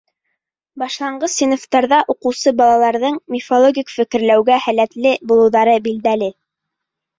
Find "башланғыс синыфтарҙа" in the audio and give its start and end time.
0.83-1.99